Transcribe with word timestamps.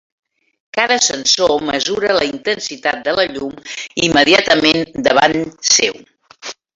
Cada 0.77 0.95
sensor 1.07 1.51
mesura 1.67 2.15
la 2.19 2.23
intensitat 2.29 3.03
de 3.09 3.15
la 3.19 3.27
llum 3.35 3.61
immediatament 4.07 4.83
davant 5.09 5.41
seu. 5.77 6.01